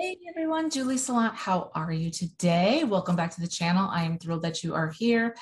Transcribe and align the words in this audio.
Hey 0.00 0.16
everyone, 0.26 0.70
Julie 0.70 0.96
Salant, 0.96 1.34
how 1.34 1.70
are 1.74 1.92
you 1.92 2.10
today? 2.10 2.84
Welcome 2.84 3.16
back 3.16 3.34
to 3.34 3.40
the 3.42 3.46
channel. 3.46 3.86
I 3.86 4.04
am 4.04 4.18
thrilled 4.18 4.40
that 4.44 4.64
you 4.64 4.74
are 4.74 4.88
here. 4.88 5.36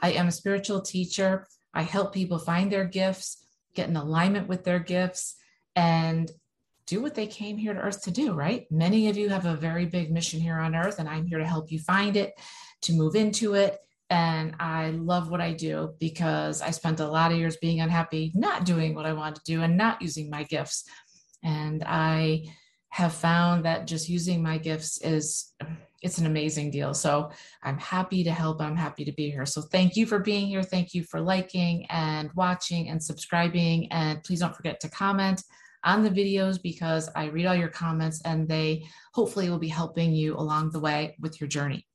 I 0.00 0.12
am 0.12 0.28
a 0.28 0.32
spiritual 0.32 0.82
teacher. 0.82 1.48
I 1.74 1.82
help 1.82 2.14
people 2.14 2.38
find 2.38 2.70
their 2.70 2.84
gifts, 2.84 3.44
get 3.74 3.88
in 3.88 3.96
alignment 3.96 4.46
with 4.46 4.62
their 4.62 4.78
gifts, 4.78 5.34
and 5.74 6.30
do 6.86 7.02
what 7.02 7.16
they 7.16 7.26
came 7.26 7.56
here 7.56 7.74
to 7.74 7.80
earth 7.80 8.02
to 8.02 8.12
do, 8.12 8.34
right? 8.34 8.70
Many 8.70 9.08
of 9.08 9.16
you 9.16 9.30
have 9.30 9.46
a 9.46 9.56
very 9.56 9.84
big 9.84 10.12
mission 10.12 10.38
here 10.38 10.60
on 10.60 10.76
earth, 10.76 11.00
and 11.00 11.08
I'm 11.08 11.26
here 11.26 11.38
to 11.38 11.46
help 11.46 11.72
you 11.72 11.80
find 11.80 12.16
it, 12.16 12.38
to 12.82 12.92
move 12.92 13.16
into 13.16 13.54
it. 13.54 13.80
And 14.10 14.54
I 14.60 14.90
love 14.90 15.28
what 15.28 15.40
I 15.40 15.54
do 15.54 15.92
because 15.98 16.62
I 16.62 16.70
spent 16.70 17.00
a 17.00 17.08
lot 17.08 17.32
of 17.32 17.38
years 17.38 17.56
being 17.56 17.80
unhappy, 17.80 18.30
not 18.36 18.64
doing 18.64 18.94
what 18.94 19.06
I 19.06 19.12
wanted 19.12 19.44
to 19.44 19.44
do 19.44 19.62
and 19.62 19.76
not 19.76 20.00
using 20.00 20.30
my 20.30 20.44
gifts. 20.44 20.84
And 21.42 21.82
I 21.84 22.44
have 22.94 23.12
found 23.12 23.64
that 23.64 23.88
just 23.88 24.08
using 24.08 24.40
my 24.40 24.56
gifts 24.56 25.02
is 25.02 25.52
it's 26.00 26.18
an 26.18 26.26
amazing 26.26 26.70
deal. 26.70 26.94
So 26.94 27.28
I'm 27.64 27.76
happy 27.76 28.22
to 28.22 28.30
help. 28.30 28.60
I'm 28.60 28.76
happy 28.76 29.04
to 29.04 29.10
be 29.10 29.32
here. 29.32 29.44
So 29.46 29.62
thank 29.62 29.96
you 29.96 30.06
for 30.06 30.20
being 30.20 30.46
here. 30.46 30.62
Thank 30.62 30.94
you 30.94 31.02
for 31.02 31.20
liking 31.20 31.86
and 31.90 32.30
watching 32.36 32.90
and 32.90 33.02
subscribing. 33.02 33.90
And 33.90 34.22
please 34.22 34.38
don't 34.38 34.54
forget 34.54 34.78
to 34.78 34.88
comment 34.88 35.42
on 35.82 36.04
the 36.04 36.08
videos 36.08 36.62
because 36.62 37.10
I 37.16 37.24
read 37.24 37.46
all 37.46 37.56
your 37.56 37.68
comments 37.68 38.22
and 38.24 38.48
they 38.48 38.84
hopefully 39.12 39.50
will 39.50 39.58
be 39.58 39.66
helping 39.66 40.12
you 40.12 40.36
along 40.36 40.70
the 40.70 40.78
way 40.78 41.16
with 41.18 41.40
your 41.40 41.48
journey. 41.48 41.88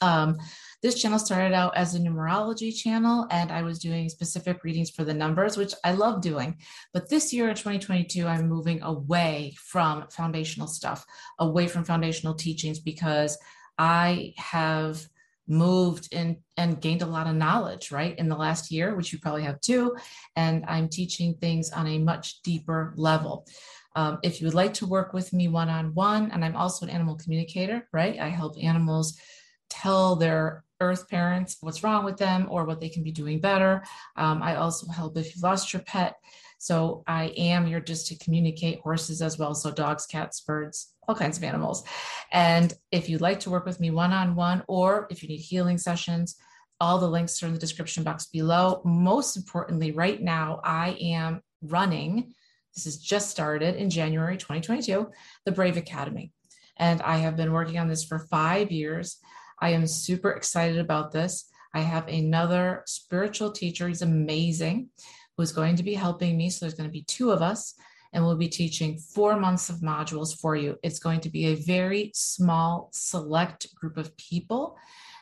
Um, 0.00 0.38
this 0.82 1.00
channel 1.00 1.18
started 1.18 1.54
out 1.54 1.76
as 1.76 1.94
a 1.94 1.98
numerology 1.98 2.74
channel, 2.74 3.26
and 3.30 3.50
I 3.50 3.62
was 3.62 3.78
doing 3.78 4.08
specific 4.08 4.62
readings 4.64 4.90
for 4.90 5.04
the 5.04 5.14
numbers, 5.14 5.56
which 5.56 5.74
I 5.84 5.92
love 5.92 6.20
doing. 6.20 6.58
But 6.92 7.08
this 7.08 7.32
year 7.32 7.48
in 7.48 7.56
2022, 7.56 8.26
I'm 8.26 8.48
moving 8.48 8.82
away 8.82 9.54
from 9.58 10.06
foundational 10.10 10.68
stuff, 10.68 11.04
away 11.38 11.66
from 11.66 11.84
foundational 11.84 12.34
teachings, 12.34 12.78
because 12.78 13.38
I 13.78 14.34
have 14.36 15.06
moved 15.48 16.12
in 16.12 16.38
and 16.56 16.80
gained 16.80 17.02
a 17.02 17.06
lot 17.06 17.26
of 17.26 17.36
knowledge 17.36 17.92
right 17.92 18.18
in 18.18 18.28
the 18.28 18.36
last 18.36 18.72
year 18.72 18.96
which 18.96 19.12
you 19.12 19.18
probably 19.20 19.44
have 19.44 19.60
too 19.60 19.94
and 20.34 20.64
i'm 20.66 20.88
teaching 20.88 21.34
things 21.34 21.70
on 21.70 21.86
a 21.86 21.98
much 21.98 22.42
deeper 22.42 22.92
level 22.96 23.46
um, 23.94 24.18
if 24.22 24.40
you 24.40 24.46
would 24.46 24.54
like 24.54 24.74
to 24.74 24.86
work 24.86 25.12
with 25.12 25.32
me 25.32 25.46
one-on-one 25.46 26.32
and 26.32 26.44
i'm 26.44 26.56
also 26.56 26.84
an 26.84 26.90
animal 26.90 27.14
communicator 27.14 27.86
right 27.92 28.18
i 28.18 28.28
help 28.28 28.56
animals 28.60 29.16
tell 29.70 30.16
their 30.16 30.64
earth 30.80 31.08
parents 31.08 31.56
what's 31.60 31.82
wrong 31.82 32.04
with 32.04 32.16
them 32.16 32.46
or 32.50 32.64
what 32.64 32.80
they 32.80 32.88
can 32.88 33.02
be 33.02 33.12
doing 33.12 33.40
better. 33.40 33.82
Um, 34.16 34.42
I 34.42 34.56
also 34.56 34.86
help 34.88 35.16
if 35.16 35.34
you've 35.34 35.42
lost 35.42 35.72
your 35.72 35.82
pet. 35.82 36.16
So 36.58 37.04
I 37.06 37.26
am 37.36 37.66
here 37.66 37.80
just 37.80 38.06
to 38.08 38.18
communicate 38.18 38.80
horses 38.80 39.20
as 39.20 39.38
well. 39.38 39.54
So 39.54 39.70
dogs, 39.70 40.06
cats, 40.06 40.40
birds, 40.40 40.94
all 41.06 41.14
kinds 41.14 41.36
of 41.36 41.44
animals. 41.44 41.84
And 42.32 42.72
if 42.90 43.08
you'd 43.08 43.20
like 43.20 43.40
to 43.40 43.50
work 43.50 43.66
with 43.66 43.80
me 43.80 43.90
one 43.90 44.12
on 44.12 44.34
one, 44.34 44.62
or 44.66 45.06
if 45.10 45.22
you 45.22 45.28
need 45.28 45.38
healing 45.38 45.78
sessions, 45.78 46.36
all 46.80 46.98
the 46.98 47.08
links 47.08 47.42
are 47.42 47.46
in 47.46 47.52
the 47.52 47.58
description 47.58 48.02
box 48.02 48.26
below. 48.26 48.82
Most 48.84 49.36
importantly, 49.36 49.92
right 49.92 50.20
now, 50.20 50.60
I 50.64 50.96
am 51.00 51.42
running, 51.62 52.34
this 52.74 52.84
has 52.84 52.98
just 52.98 53.30
started 53.30 53.76
in 53.76 53.88
January 53.88 54.36
2022, 54.36 55.10
the 55.44 55.52
Brave 55.52 55.76
Academy. 55.76 56.32
And 56.76 57.00
I 57.02 57.18
have 57.18 57.36
been 57.36 57.52
working 57.52 57.78
on 57.78 57.88
this 57.88 58.04
for 58.04 58.18
five 58.18 58.70
years. 58.70 59.16
I 59.58 59.70
am 59.70 59.86
super 59.86 60.30
excited 60.30 60.78
about 60.78 61.12
this. 61.12 61.50
I 61.74 61.80
have 61.80 62.08
another 62.08 62.82
spiritual 62.86 63.52
teacher. 63.52 63.88
He's 63.88 64.02
amazing, 64.02 64.88
who's 65.36 65.52
going 65.52 65.76
to 65.76 65.82
be 65.82 65.94
helping 65.94 66.36
me. 66.36 66.50
So 66.50 66.64
there's 66.64 66.74
going 66.74 66.88
to 66.88 66.92
be 66.92 67.02
two 67.02 67.30
of 67.30 67.42
us, 67.42 67.74
and 68.12 68.24
we'll 68.24 68.36
be 68.36 68.48
teaching 68.48 68.98
four 68.98 69.38
months 69.38 69.68
of 69.68 69.76
modules 69.76 70.34
for 70.38 70.56
you. 70.56 70.78
It's 70.82 70.98
going 70.98 71.20
to 71.20 71.30
be 71.30 71.46
a 71.46 71.54
very 71.54 72.12
small, 72.14 72.90
select 72.92 73.74
group 73.74 73.96
of 73.96 74.16
people. 74.16 74.78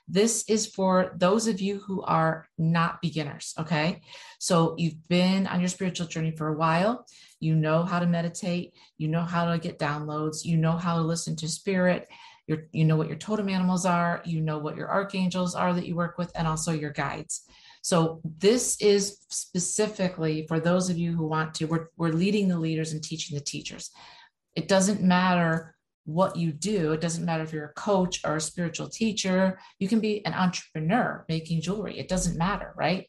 This 0.07 0.45
is 0.49 0.67
for 0.67 1.13
those 1.17 1.47
of 1.47 1.61
you 1.61 1.79
who 1.79 2.03
are 2.03 2.47
not 2.59 3.01
beginners. 3.01 3.55
Okay. 3.59 4.03
So 4.39 4.75
you've 4.77 5.09
been 5.09 5.47
on 5.47 5.61
your 5.61 5.69
spiritual 5.69 6.07
journey 6.07 6.31
for 6.31 6.49
a 6.49 6.57
while. 6.57 7.07
You 7.41 7.55
know 7.55 7.85
how 7.85 8.01
to 8.01 8.07
meditate. 8.07 8.75
You 8.99 9.09
know 9.09 9.23
how 9.23 9.51
to 9.51 9.59
get 9.59 9.79
downloads. 9.79 10.45
You 10.45 10.59
know 10.59 10.77
how 10.77 10.97
to 10.97 11.03
listen 11.03 11.37
to 11.37 11.49
spirit 11.49 12.07
your 12.47 12.67
you 12.73 12.85
know 12.85 12.97
what 12.97 13.09
your 13.09 13.17
totem 13.17 13.49
animals 13.49 13.87
are 13.87 14.21
you 14.25 14.41
know 14.41 14.59
what 14.59 14.77
your 14.77 14.91
archangels 14.91 15.55
are 15.55 15.73
that 15.73 15.87
you 15.87 15.95
work 15.95 16.19
with 16.19 16.31
and 16.35 16.47
also 16.47 16.73
your 16.73 16.91
guides. 16.93 17.47
So 17.83 18.21
this 18.25 18.81
is 18.81 19.19
specifically 19.29 20.47
for 20.49 20.59
those 20.59 20.89
of 20.89 20.97
you 20.97 21.13
who 21.13 21.27
want 21.27 21.55
to 21.55 21.67
we're, 21.67 21.89
we're 21.97 22.13
leading 22.13 22.49
the 22.49 22.59
leaders 22.59 22.93
and 22.93 23.03
teaching 23.03 23.37
the 23.37 23.45
teachers. 23.45 23.91
It 24.55 24.69
doesn't 24.69 25.03
matter 25.03 25.75
what 26.07 26.37
you 26.37 26.53
do. 26.53 26.93
It 26.93 27.01
doesn't 27.01 27.25
matter 27.25 27.43
if 27.43 27.53
you're 27.53 27.67
a 27.67 27.81
coach 27.81 28.21
or 28.25 28.37
a 28.37 28.41
spiritual 28.41 28.89
teacher. 28.89 29.59
You 29.79 29.89
can 29.89 30.01
be 30.01 30.25
an 30.27 30.35
entrepreneur 30.35 31.25
making 31.29 31.63
jewelry. 31.63 31.99
It 31.99 32.09
doesn't 32.09 32.37
matter 32.37 32.73
right? 32.77 33.07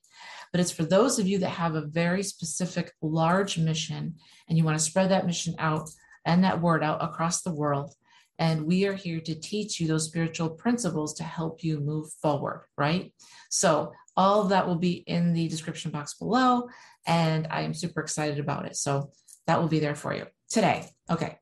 But 0.51 0.61
it's 0.61 0.71
for 0.71 0.83
those 0.83 1.19
of 1.19 1.27
you 1.27 1.39
that 1.39 1.49
have 1.49 1.75
a 1.75 1.85
very 1.85 2.23
specific 2.23 2.93
large 3.01 3.57
mission 3.57 4.15
and 4.47 4.57
you 4.57 4.63
want 4.63 4.77
to 4.79 4.83
spread 4.83 5.11
that 5.11 5.25
mission 5.25 5.55
out 5.59 5.89
and 6.25 6.43
that 6.43 6.61
word 6.61 6.83
out 6.83 7.03
across 7.03 7.41
the 7.41 7.53
world 7.53 7.93
and 8.37 8.65
we 8.65 8.85
are 8.85 8.93
here 8.93 9.19
to 9.21 9.35
teach 9.35 9.79
you 9.79 9.87
those 9.87 10.05
spiritual 10.05 10.49
principles 10.49 11.13
to 11.15 11.23
help 11.23 11.63
you 11.63 11.79
move 11.79 12.11
forward, 12.21 12.65
right? 12.77 13.13
So, 13.49 13.93
all 14.17 14.41
of 14.41 14.49
that 14.49 14.67
will 14.67 14.77
be 14.77 15.03
in 15.07 15.33
the 15.33 15.47
description 15.47 15.91
box 15.91 16.13
below. 16.15 16.69
And 17.05 17.47
I 17.49 17.61
am 17.61 17.73
super 17.73 18.01
excited 18.01 18.39
about 18.39 18.65
it. 18.65 18.75
So, 18.75 19.11
that 19.47 19.61
will 19.61 19.67
be 19.67 19.79
there 19.79 19.95
for 19.95 20.13
you 20.13 20.25
today. 20.49 20.89
Okay. 21.09 21.37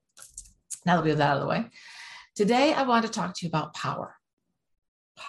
Now 0.86 0.98
that 0.98 1.04
we 1.04 1.10
have 1.10 1.20
that 1.20 1.30
out 1.30 1.38
of 1.38 1.44
the 1.44 1.50
way, 1.50 1.66
today 2.36 2.74
I 2.74 2.84
want 2.84 3.06
to 3.06 3.12
talk 3.12 3.34
to 3.36 3.46
you 3.46 3.50
about 3.50 3.74
power. 3.74 4.16
Power, 5.18 5.28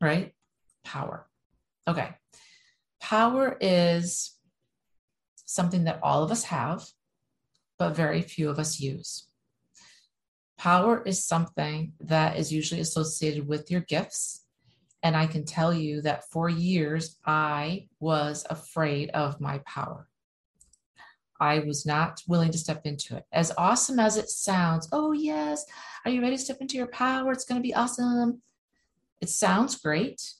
right? 0.00 0.32
Power. 0.84 1.26
Okay. 1.86 2.10
Power 3.00 3.56
is 3.60 4.32
something 5.44 5.84
that 5.84 6.00
all 6.02 6.22
of 6.22 6.32
us 6.32 6.44
have, 6.44 6.84
but 7.78 7.94
very 7.94 8.22
few 8.22 8.50
of 8.50 8.58
us 8.58 8.80
use. 8.80 9.28
Power 10.58 11.02
is 11.04 11.24
something 11.24 11.92
that 12.00 12.36
is 12.36 12.52
usually 12.52 12.80
associated 12.80 13.46
with 13.46 13.70
your 13.70 13.82
gifts. 13.82 14.44
And 15.02 15.16
I 15.16 15.26
can 15.26 15.44
tell 15.44 15.72
you 15.72 16.00
that 16.02 16.28
for 16.30 16.48
years, 16.48 17.18
I 17.24 17.88
was 18.00 18.46
afraid 18.48 19.10
of 19.10 19.40
my 19.40 19.58
power. 19.58 20.08
I 21.38 21.58
was 21.60 21.84
not 21.84 22.22
willing 22.26 22.50
to 22.52 22.58
step 22.58 22.86
into 22.86 23.16
it. 23.16 23.24
As 23.30 23.52
awesome 23.58 24.00
as 24.00 24.16
it 24.16 24.30
sounds, 24.30 24.88
oh, 24.92 25.12
yes, 25.12 25.66
are 26.04 26.10
you 26.10 26.22
ready 26.22 26.36
to 26.36 26.42
step 26.42 26.58
into 26.60 26.76
your 26.76 26.86
power? 26.88 27.30
It's 27.32 27.44
going 27.44 27.60
to 27.60 27.66
be 27.66 27.74
awesome. 27.74 28.40
It 29.20 29.28
sounds 29.28 29.76
great. 29.76 30.32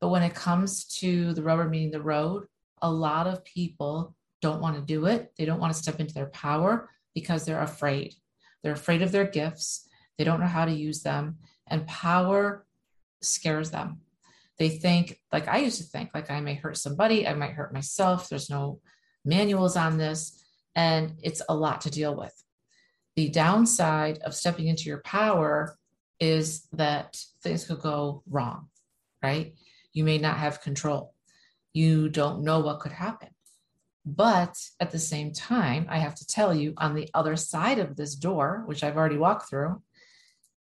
But 0.00 0.10
when 0.10 0.22
it 0.22 0.34
comes 0.34 0.84
to 1.00 1.34
the 1.34 1.42
rubber 1.42 1.68
meeting 1.68 1.90
the 1.90 2.00
road, 2.00 2.46
a 2.80 2.90
lot 2.90 3.26
of 3.26 3.44
people 3.44 4.14
don't 4.40 4.60
want 4.60 4.76
to 4.76 4.82
do 4.82 5.06
it. 5.06 5.32
They 5.36 5.44
don't 5.44 5.60
want 5.60 5.72
to 5.74 5.78
step 5.82 5.98
into 5.98 6.14
their 6.14 6.26
power 6.26 6.88
because 7.14 7.44
they're 7.44 7.62
afraid. 7.62 8.14
They're 8.62 8.72
afraid 8.72 9.02
of 9.02 9.12
their 9.12 9.26
gifts. 9.26 9.88
They 10.16 10.24
don't 10.24 10.40
know 10.40 10.46
how 10.46 10.64
to 10.64 10.72
use 10.72 11.02
them. 11.02 11.38
And 11.68 11.86
power 11.86 12.66
scares 13.22 13.70
them. 13.70 14.00
They 14.58 14.68
think, 14.68 15.20
like 15.32 15.46
I 15.46 15.58
used 15.58 15.78
to 15.78 15.84
think, 15.84 16.10
like 16.14 16.30
I 16.30 16.40
may 16.40 16.54
hurt 16.54 16.76
somebody, 16.76 17.26
I 17.26 17.34
might 17.34 17.52
hurt 17.52 17.72
myself. 17.72 18.28
There's 18.28 18.50
no 18.50 18.80
manuals 19.24 19.76
on 19.76 19.98
this. 19.98 20.44
And 20.74 21.14
it's 21.22 21.42
a 21.48 21.54
lot 21.54 21.80
to 21.82 21.90
deal 21.90 22.16
with. 22.16 22.34
The 23.16 23.28
downside 23.28 24.18
of 24.18 24.34
stepping 24.34 24.68
into 24.68 24.84
your 24.84 25.02
power 25.02 25.76
is 26.20 26.66
that 26.72 27.16
things 27.42 27.64
could 27.64 27.80
go 27.80 28.22
wrong, 28.28 28.68
right? 29.22 29.54
You 29.92 30.04
may 30.04 30.18
not 30.18 30.36
have 30.36 30.60
control. 30.60 31.14
You 31.72 32.08
don't 32.08 32.42
know 32.42 32.60
what 32.60 32.80
could 32.80 32.92
happen. 32.92 33.28
But 34.16 34.56
at 34.80 34.90
the 34.90 34.98
same 34.98 35.32
time, 35.32 35.86
I 35.90 35.98
have 35.98 36.14
to 36.14 36.26
tell 36.26 36.54
you 36.54 36.72
on 36.78 36.94
the 36.94 37.10
other 37.12 37.36
side 37.36 37.78
of 37.78 37.94
this 37.94 38.14
door, 38.14 38.62
which 38.64 38.82
I've 38.82 38.96
already 38.96 39.18
walked 39.18 39.50
through, 39.50 39.82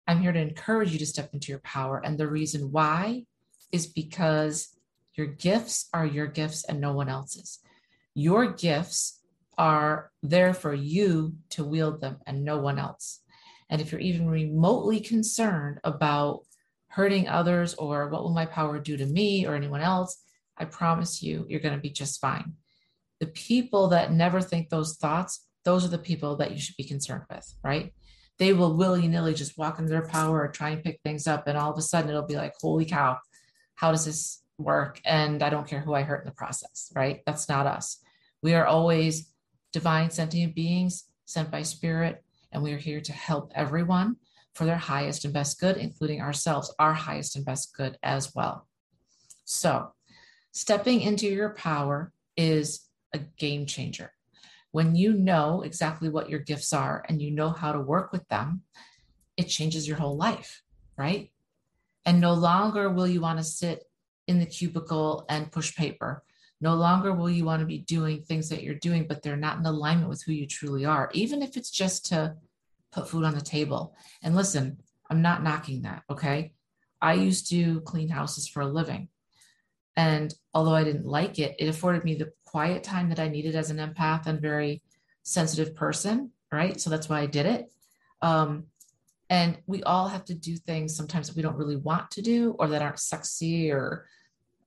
I'm 0.07 0.23
here 0.23 0.33
to 0.33 0.41
encourage 0.41 0.91
you 0.93 0.99
to 1.01 1.07
step 1.07 1.35
into 1.35 1.53
your 1.53 1.59
power. 1.59 2.01
And 2.03 2.17
the 2.17 2.29
reason 2.29 2.73
why 2.73 3.27
is 3.73 3.87
because 3.87 4.75
your 5.13 5.27
gifts 5.27 5.91
are 5.93 6.07
your 6.07 6.27
gifts 6.27 6.65
and 6.65 6.81
no 6.81 6.95
one 6.95 7.11
else's. 7.11 7.59
Your 8.15 8.53
gifts 8.53 9.21
are 9.59 10.11
there 10.23 10.55
for 10.55 10.73
you 10.73 11.35
to 11.51 11.65
wield 11.65 12.01
them 12.01 12.17
and 12.27 12.43
no 12.43 12.57
one 12.59 12.79
else. 12.79 13.21
And 13.69 13.83
if 13.83 13.93
you're 13.93 14.01
even 14.01 14.31
remotely 14.31 15.01
concerned 15.01 15.79
about 15.85 16.41
hurting 16.89 17.29
others 17.29 17.75
or 17.75 18.09
what 18.09 18.23
will 18.23 18.33
my 18.33 18.47
power 18.47 18.79
do 18.79 18.97
to 18.97 19.05
me 19.05 19.47
or 19.47 19.55
anyone 19.55 19.83
else, 19.83 20.23
I 20.57 20.65
promise 20.65 21.23
you, 21.23 21.45
you're 21.51 21.61
going 21.61 21.75
to 21.75 21.81
be 21.81 21.91
just 21.91 22.19
fine 22.19 22.55
the 23.21 23.27
people 23.27 23.89
that 23.89 24.13
never 24.13 24.41
think 24.41 24.69
those 24.69 24.97
thoughts, 24.97 25.47
those 25.65 25.85
are 25.85 25.89
the 25.89 25.99
people 25.99 26.37
that 26.37 26.53
you 26.53 26.59
should 26.59 26.77
be 26.77 26.85
concerned 26.85 27.25
with, 27.31 27.55
right? 27.63 27.93
They 28.39 28.53
will 28.53 28.77
willy 28.77 29.09
nilly 29.09 29.35
just 29.35 29.57
walk 29.57 29.79
into 29.79 29.91
their 29.91 30.07
power 30.07 30.43
or 30.43 30.49
try 30.49 30.71
and 30.71 30.85
pick 30.85 31.01
things 31.03 31.27
up. 31.27 31.47
And 31.47 31.57
all 31.57 31.73
of 31.73 31.79
a 31.79 31.83
sudden 31.83 32.11
it'll 32.11 32.27
be 32.27 32.37
like, 32.37 32.55
holy 32.61 32.85
cow, 32.85 33.19
how 33.75 33.91
does 33.91 34.05
this 34.05 34.43
work? 34.59 35.01
And 35.05 35.43
I 35.43 35.51
don't 35.51 35.67
care 35.67 35.81
who 35.81 35.95
I 35.95 36.03
hurt 36.03 36.21
in 36.21 36.27
the 36.27 36.35
process, 36.35 36.93
right? 36.95 37.21
That's 37.27 37.49
not 37.49 37.67
us. 37.67 37.99
We 38.43 38.55
are 38.55 38.67
always 38.67 39.33
divine 39.73 40.11
sentient 40.11 40.55
beings 40.55 41.05
sent 41.25 41.51
by 41.51 41.63
spirit, 41.63 42.23
and 42.53 42.63
we 42.63 42.73
are 42.73 42.79
here 42.79 43.01
to 43.01 43.13
help 43.13 43.53
everyone 43.55 44.17
for 44.55 44.65
their 44.65 44.77
highest 44.77 45.25
and 45.25 45.35
best 45.35 45.61
good, 45.61 45.77
including 45.77 46.21
ourselves, 46.21 46.75
our 46.79 46.95
highest 46.95 47.37
and 47.37 47.45
best 47.45 47.77
good 47.77 47.99
as 48.03 48.35
well. 48.35 48.67
So, 49.45 49.93
stepping 50.53 51.03
into 51.03 51.27
your 51.27 51.51
power 51.51 52.13
is 52.37 52.86
a 53.17 53.27
game 53.39 53.67
changer. 53.67 54.13
When 54.71 54.95
you 54.95 55.13
know 55.13 55.63
exactly 55.63 56.09
what 56.09 56.31
your 56.31 56.41
gifts 56.41 56.73
are 56.73 57.05
and 57.09 57.21
you 57.21 57.31
know 57.31 57.51
how 57.51 57.73
to 57.73 57.81
work 57.81 58.13
with 58.13 58.27
them, 58.29 58.63
it 59.37 59.45
changes 59.45 59.89
your 59.89 59.97
whole 59.97 60.17
life, 60.17 60.63
right? 60.97 61.31
And 62.05 62.21
no 62.21 62.35
longer 62.35 62.91
will 62.91 63.09
you 63.09 63.21
want 63.21 63.39
to 63.39 63.45
sit 63.45 63.85
in 64.27 64.39
the 64.39 64.47
cubicle 64.47 65.25
and 65.29 65.53
push 65.53 65.75
paper. 65.75 66.23
No 66.61 66.75
longer 66.75 67.13
will 67.13 67.31
you 67.31 67.45
want 67.45 67.61
to 67.61 67.67
be 67.67 67.79
doing 67.79 68.23
things 68.23 68.49
that 68.49 68.63
you're 68.63 68.75
doing, 68.75 69.07
but 69.07 69.23
they're 69.23 69.37
not 69.37 69.59
in 69.59 69.67
alignment 69.67 70.09
with 70.09 70.23
who 70.23 70.33
you 70.33 70.47
truly 70.47 70.85
are, 70.85 71.11
even 71.13 71.43
if 71.43 71.57
it's 71.57 71.71
just 71.71 72.07
to 72.07 72.35
put 72.93 73.09
food 73.09 73.25
on 73.25 73.35
the 73.35 73.41
table. 73.41 73.95
And 74.23 74.35
listen, 74.35 74.79
I'm 75.11 75.23
not 75.23 75.43
knocking 75.43 75.83
that, 75.83 76.03
okay? 76.11 76.53
I 77.01 77.15
used 77.15 77.51
to 77.51 77.81
clean 77.83 78.09
houses 78.09 78.49
for 78.49 78.63
a 78.63 78.67
living. 78.67 79.09
And 79.97 80.35
although 80.53 80.75
I 80.75 80.85
didn't 80.85 81.07
like 81.07 81.39
it, 81.39 81.57
it 81.59 81.69
afforded 81.69 82.05
me 82.05 82.15
the 82.15 82.33
quiet 82.45 82.85
time 82.85 83.09
that 83.09 83.21
I 83.21 83.29
needed 83.29 83.57
as 83.57 83.71
an 83.71 83.79
empath 83.79 84.27
and 84.27 84.41
very 84.41 84.83
sensitive 85.23 85.75
person, 85.75 86.33
right? 86.53 86.81
So 86.81 86.91
that's 86.91 87.09
why 87.09 87.21
I 87.21 87.27
did 87.27 87.47
it. 87.47 87.73
Um, 88.23 88.65
and 89.29 89.59
we 89.67 89.83
all 89.83 90.09
have 90.09 90.25
to 90.27 90.35
do 90.35 90.57
things 90.57 90.95
sometimes 90.97 91.27
that 91.27 91.37
we 91.37 91.43
don't 91.43 91.57
really 91.57 91.77
want 91.77 92.11
to 92.13 92.23
do 92.23 92.55
or 92.59 92.69
that 92.69 92.83
aren't 92.83 93.01
sexy 93.01 93.73
or 93.73 94.07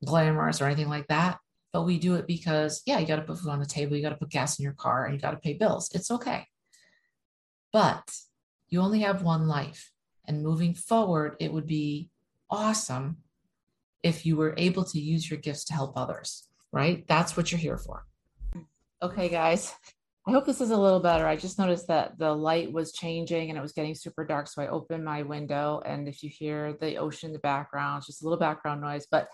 glamorous 0.03 0.61
or 0.61 0.65
anything 0.65 0.89
like 0.89 1.07
that. 1.07 1.39
But 1.71 1.83
we 1.83 1.99
do 1.99 2.15
it 2.15 2.27
because, 2.27 2.81
yeah, 2.85 2.97
you 2.99 3.05
got 3.05 3.17
to 3.17 3.21
put 3.21 3.39
food 3.39 3.51
on 3.51 3.59
the 3.59 3.65
table, 3.65 3.95
you 3.95 4.01
got 4.01 4.09
to 4.09 4.15
put 4.15 4.29
gas 4.29 4.57
in 4.57 4.63
your 4.63 4.73
car, 4.73 5.05
and 5.05 5.13
you 5.13 5.21
got 5.21 5.31
to 5.31 5.37
pay 5.37 5.53
bills. 5.53 5.89
It's 5.93 6.09
okay. 6.09 6.47
But 7.71 8.11
you 8.69 8.81
only 8.81 9.01
have 9.01 9.21
one 9.21 9.47
life. 9.47 9.91
And 10.25 10.43
moving 10.43 10.73
forward, 10.73 11.35
it 11.39 11.53
would 11.53 11.67
be 11.67 12.09
awesome 12.49 13.17
if 14.03 14.25
you 14.25 14.35
were 14.35 14.53
able 14.57 14.83
to 14.85 14.99
use 14.99 15.29
your 15.29 15.39
gifts 15.39 15.65
to 15.65 15.73
help 15.73 15.93
others, 15.95 16.47
right? 16.71 17.05
That's 17.07 17.35
what 17.35 17.51
you're 17.51 17.59
here 17.59 17.77
for. 17.77 18.05
Okay, 19.01 19.29
guys. 19.29 19.73
I 20.27 20.31
hope 20.31 20.45
this 20.45 20.61
is 20.61 20.71
a 20.71 20.77
little 20.77 20.99
better. 20.99 21.25
I 21.25 21.35
just 21.35 21.57
noticed 21.57 21.87
that 21.87 22.19
the 22.19 22.31
light 22.31 22.71
was 22.71 22.91
changing 22.91 23.49
and 23.49 23.57
it 23.57 23.61
was 23.61 23.71
getting 23.71 23.95
super 23.95 24.23
dark. 24.25 24.47
So 24.47 24.61
I 24.61 24.67
opened 24.67 25.03
my 25.03 25.23
window. 25.23 25.81
And 25.85 26.07
if 26.07 26.21
you 26.21 26.29
hear 26.29 26.73
the 26.73 26.97
ocean 26.97 27.29
in 27.29 27.33
the 27.33 27.39
background, 27.39 27.99
it's 27.99 28.07
just 28.07 28.21
a 28.21 28.25
little 28.25 28.37
background 28.37 28.81
noise. 28.81 29.07
But 29.09 29.29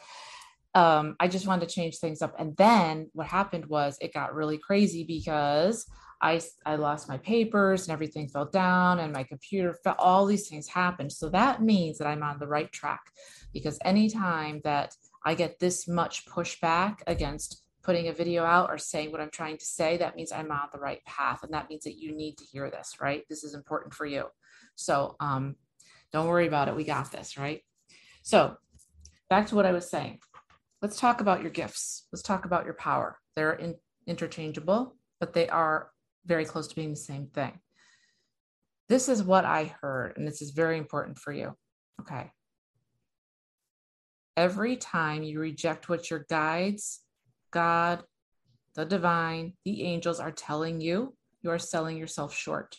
um, 0.74 1.16
I 1.20 1.28
just 1.28 1.48
wanted 1.48 1.68
to 1.68 1.74
change 1.76 1.98
things 1.98 2.22
up. 2.22 2.36
And 2.38 2.56
then 2.58 3.10
what 3.14 3.28
happened 3.28 3.66
was 3.66 3.98
it 4.00 4.14
got 4.14 4.36
really 4.36 4.58
crazy 4.58 5.04
because 5.04 5.86
I, 6.22 6.42
I 6.66 6.76
lost 6.76 7.10
my 7.10 7.18
papers 7.18 7.84
and 7.84 7.94
everything 7.94 8.28
fell 8.28 8.46
down 8.46 9.00
and 9.00 9.14
my 9.14 9.24
computer 9.24 9.74
fell, 9.84 9.96
all 10.00 10.26
these 10.26 10.48
things 10.48 10.68
happened. 10.68 11.12
So 11.12 11.30
that 11.30 11.62
means 11.62 11.98
that 11.98 12.08
I'm 12.08 12.24
on 12.24 12.40
the 12.40 12.48
right 12.48 12.72
track 12.72 13.02
because 13.54 13.78
anytime 13.84 14.62
that 14.64 14.96
I 15.26 15.36
get 15.36 15.60
this 15.60 15.88
much 15.88 16.26
pushback 16.26 17.00
against 17.08 17.64
putting 17.84 18.08
a 18.08 18.14
video 18.14 18.44
out 18.44 18.70
or 18.70 18.78
saying 18.78 19.12
what 19.12 19.22
I'm 19.22 19.30
trying 19.30 19.58
to 19.58 19.66
say, 19.66 19.98
that 19.98 20.16
means 20.16 20.32
I'm 20.32 20.52
on 20.52 20.70
the 20.74 20.80
right 20.80 21.04
path. 21.06 21.44
And 21.44 21.54
that 21.54 21.70
means 21.70 21.84
that 21.84 22.00
you 22.00 22.16
need 22.16 22.38
to 22.38 22.46
hear 22.46 22.70
this, 22.70 22.96
right? 23.00 23.24
This 23.30 23.44
is 23.44 23.54
important 23.54 23.94
for 23.94 24.06
you. 24.06 24.26
So 24.76 25.16
um, 25.20 25.56
don't 26.12 26.28
worry 26.28 26.48
about 26.48 26.68
it. 26.68 26.76
We 26.76 26.84
got 26.84 27.12
this, 27.12 27.38
right? 27.38 27.62
So 28.24 28.58
back 29.30 29.48
to 29.48 29.56
what 29.56 29.66
I 29.66 29.72
was 29.72 29.90
saying. 29.90 30.20
Let's 30.82 31.00
talk 31.00 31.22
about 31.22 31.42
your 31.42 31.52
gifts. 31.52 32.08
Let's 32.12 32.24
talk 32.24 32.46
about 32.46 32.66
your 32.66 32.74
power. 32.74 33.20
They're 33.36 33.54
in, 33.54 33.76
interchangeable, 34.08 34.96
but 35.20 35.34
they 35.34 35.48
are 35.50 35.90
very 36.26 36.46
close 36.46 36.68
to 36.68 36.76
being 36.76 36.92
the 36.92 36.96
same 36.96 37.28
thing. 37.28 37.60
This 38.88 39.10
is 39.10 39.24
what 39.24 39.46
I 39.46 39.76
heard, 39.82 40.14
and 40.18 40.28
this 40.28 40.42
is 40.42 40.52
very 40.52 40.78
important 40.78 41.18
for 41.18 41.32
you. 41.34 41.56
Okay. 42.02 42.32
Every 44.38 44.76
time 44.76 45.24
you 45.24 45.40
reject 45.40 45.90
what 45.90 46.10
your 46.10 46.26
guides 46.30 47.02
God, 47.56 48.04
the 48.76 48.84
divine, 48.84 49.54
the 49.64 49.84
angels 49.84 50.20
are 50.20 50.32
telling 50.32 50.82
you, 50.82 51.16
you 51.42 51.50
are 51.52 51.58
selling 51.58 51.96
yourself 51.96 52.36
short. 52.36 52.76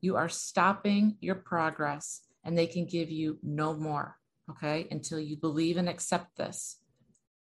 You 0.00 0.14
are 0.14 0.28
stopping 0.28 1.16
your 1.20 1.34
progress 1.34 2.20
and 2.44 2.56
they 2.56 2.68
can 2.68 2.86
give 2.86 3.10
you 3.10 3.40
no 3.42 3.74
more, 3.74 4.16
okay, 4.48 4.86
until 4.92 5.18
you 5.18 5.36
believe 5.36 5.78
and 5.78 5.88
accept 5.88 6.36
this. 6.36 6.78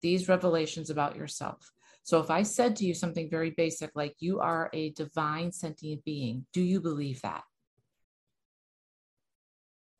These 0.01 0.31
revelations 0.31 0.89
about 0.89 1.15
yourself. 1.15 1.71
So 2.05 2.21
if 2.21 2.31
I 2.31 2.43
said 2.43 2.77
to 2.77 2.85
you 2.85 2.95
something 2.95 3.31
very 3.31 3.51
basic 3.51 3.91
like 3.95 4.17
you 4.19 4.41
are 4.41 4.69
a 4.73 4.91
divine 4.91 5.53
sentient 5.53 6.05
being, 6.05 6.47
do 6.53 6.61
you 6.61 6.81
believe 6.81 7.23
that? 7.23 7.45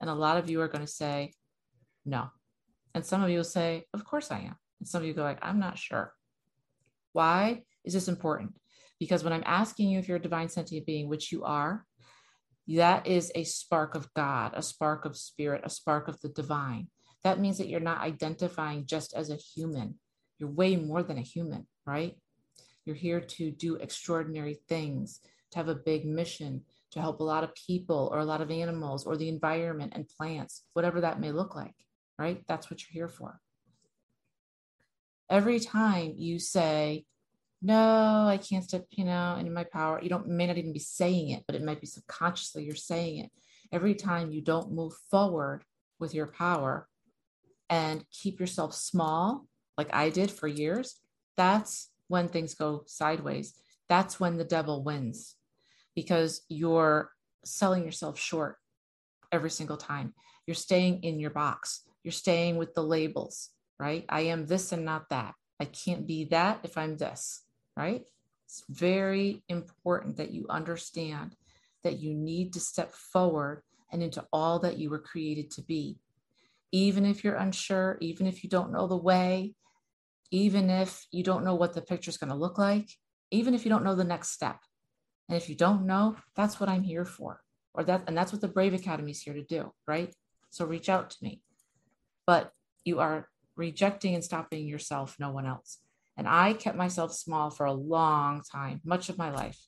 And 0.01 0.11
a 0.11 0.15
lot 0.15 0.37
of 0.37 0.51
you 0.51 0.61
are 0.61 0.69
going 0.69 0.85
to 0.85 0.91
say, 0.91 1.33
no. 2.05 2.29
And 2.95 3.07
some 3.07 3.23
of 3.23 3.31
you 3.31 3.37
will 3.37 3.45
say, 3.45 3.85
of 3.95 4.05
course 4.05 4.33
I 4.33 4.41
am. 4.41 4.57
And 4.81 4.89
some 4.89 5.03
of 5.03 5.07
you 5.07 5.15
go 5.15 5.23
like, 5.23 5.39
I'm 5.43 5.61
not 5.61 5.79
sure. 5.79 6.13
Why 7.13 7.63
is 7.85 7.93
this 7.95 8.09
important? 8.09 8.57
Because 8.99 9.23
when 9.23 9.33
I'm 9.33 9.45
asking 9.47 9.91
you 9.91 9.99
if 9.99 10.09
you're 10.09 10.17
a 10.17 10.23
divine 10.23 10.49
sentient 10.49 10.87
being, 10.87 11.09
which 11.09 11.31
you 11.31 11.45
are, 11.45 11.85
that 12.69 13.07
is 13.07 13.31
a 13.35 13.45
spark 13.45 13.95
of 13.95 14.13
God, 14.15 14.53
a 14.55 14.63
spark 14.63 15.05
of 15.05 15.17
spirit, 15.17 15.63
a 15.65 15.71
spark 15.71 16.09
of 16.09 16.21
the 16.21 16.29
divine. 16.29 16.89
That 17.25 17.39
means 17.39 17.59
that 17.59 17.69
you're 17.69 17.81
not 17.81 18.01
identifying 18.01 18.87
just 18.87 19.15
as 19.15 19.31
a 19.31 19.37
human. 19.37 19.97
You're 20.43 20.51
way 20.51 20.77
more 20.77 21.03
than 21.03 21.17
a 21.17 21.23
human, 21.23 21.67
right? 21.87 22.17
You're 22.85 22.97
here 22.97 23.21
to 23.21 23.51
do 23.53 23.77
extraordinary 23.77 24.59
things, 24.69 25.21
to 25.53 25.59
have 25.59 25.69
a 25.69 25.75
big 25.75 26.05
mission, 26.05 26.63
to 26.91 27.01
help 27.01 27.21
a 27.21 27.25
lot 27.25 27.45
of 27.45 27.55
people 27.55 28.11
or 28.13 28.19
a 28.19 28.25
lot 28.25 28.41
of 28.41 28.51
animals 28.51 29.07
or 29.07 29.17
the 29.17 29.29
environment 29.29 29.93
and 29.95 30.09
plants, 30.09 30.65
whatever 30.73 31.01
that 31.01 31.21
may 31.21 31.31
look 31.31 31.55
like, 31.55 31.77
right? 32.19 32.43
That's 32.49 32.71
what 32.71 32.83
you're 32.83 32.93
here 32.93 33.09
for 33.09 33.41
every 35.33 35.59
time 35.59 36.13
you 36.17 36.39
say, 36.39 37.07
no, 37.63 38.27
I 38.27 38.37
can't 38.37 38.65
step, 38.65 38.87
you 38.91 39.05
know, 39.05 39.37
in 39.41 39.53
my 39.53 39.65
power, 39.65 39.99
you 40.03 40.11
don't 40.11 40.29
may 40.29 40.47
not 40.47 40.59
even 40.59 40.75
be 40.75 40.79
saying 40.79 41.31
it, 41.31 41.45
but 41.47 41.57
it 41.57 41.65
might 41.65 41.81
be 41.81 41.87
subconsciously 41.87 42.65
you're 42.65 42.75
saying 42.75 43.19
it. 43.19 43.31
Every 43.73 43.95
time 43.95 44.31
you 44.31 44.43
don't 44.43 44.73
move 44.73 44.93
forward 45.11 45.65
with 45.99 46.13
your 46.13 46.27
power 46.27 46.87
and 47.71 48.05
keep 48.11 48.41
yourself 48.41 48.75
small, 48.75 49.47
like 49.79 49.93
I 49.95 50.11
did 50.11 50.31
for 50.31 50.49
years, 50.49 50.97
that's 51.37 51.91
when 52.09 52.29
things 52.29 52.55
go 52.55 52.85
sideways. 52.87 53.55
That's 53.89 54.21
when 54.21 54.37
the 54.37 54.45
devil 54.45 54.83
wins 54.85 55.37
because 55.95 56.43
you're 56.49 57.11
selling 57.45 57.85
yourself 57.85 58.19
short 58.19 58.57
every 59.31 59.51
single 59.51 59.77
time. 59.77 60.15
You're 60.47 60.55
staying 60.55 61.03
in 61.03 61.21
your 61.21 61.31
box. 61.31 61.83
You're 62.03 62.13
staying 62.13 62.57
with 62.57 62.75
the 62.75 62.83
labels 62.83 63.51
right? 63.83 64.05
I 64.09 64.21
am 64.23 64.47
this 64.47 64.71
and 64.71 64.85
not 64.85 65.09
that. 65.11 65.35
I 65.59 65.65
can't 65.65 66.07
be 66.07 66.27
that 66.27 66.61
if 66.63 66.79
I'm 66.79 66.97
this, 66.97 67.43
right? 67.77 68.03
It's 68.47 68.63
very 68.69 69.43
important 69.49 70.19
that 70.19 70.31
you 70.31 70.47
understand 70.49 71.35
that 71.83 71.99
you 71.99 72.15
need 72.15 72.53
to 72.53 72.61
step 72.61 72.93
forward 72.93 73.65
and 73.91 74.01
into 74.01 74.25
all 74.33 74.61
that 74.61 74.79
you 74.79 74.89
were 74.89 75.01
created 75.01 75.51
to 75.53 75.63
be. 75.63 75.99
Even 76.71 77.05
if 77.05 77.25
you're 77.25 77.35
unsure, 77.35 77.99
even 78.01 78.29
if 78.29 78.45
you 78.45 78.51
don't 78.51 78.73
know 78.73 78.87
the 78.87 78.97
way, 78.97 79.55
even 80.33 80.71
if 80.71 81.07
you 81.13 81.23
don't 81.23 81.45
know 81.45 81.55
what 81.55 81.75
the 81.75 81.83
picture 81.83 82.09
is 82.09 82.17
going 82.17 82.31
to 82.31 82.37
look 82.37 82.59
like, 82.59 82.89
even 83.31 83.55
if 83.55 83.65
you 83.65 83.71
don't 83.71 83.85
know 83.85 83.95
the 83.95 84.03
next 84.03 84.31
step. 84.31 84.59
And 85.29 85.37
if 85.37 85.49
you 85.49 85.55
don't 85.55 85.87
know, 85.87 86.17
that's 86.35 86.59
what 86.59 86.69
I'm 86.69 86.83
here 86.83 87.05
for. 87.05 87.41
Or 87.75 87.85
that 87.85 88.05
and 88.07 88.17
that's 88.17 88.33
what 88.33 88.41
the 88.41 88.49
Brave 88.49 88.75
Academy 88.75 89.13
is 89.13 89.23
here 89.23 89.35
to 89.35 89.45
do, 89.45 89.73
right? 89.87 90.13
So 90.51 90.65
reach 90.65 90.89
out 90.89 91.11
to 91.11 91.17
me. 91.23 91.43
But 92.27 92.51
you 92.85 92.99
are 92.99 93.29
rejecting 93.57 94.15
and 94.15 94.25
stopping 94.25 94.67
yourself, 94.67 95.17
no 95.19 95.31
one 95.31 95.47
else. 95.47 95.79
And 96.17 96.27
I 96.27 96.55
kept 96.55 96.77
myself 96.77 97.15
small 97.15 97.51
for 97.51 97.67
a 97.67 97.73
long 97.73 98.43
time, 98.51 98.81
much 98.85 99.09
of 99.09 99.19
my 99.19 99.31
life, 99.31 99.59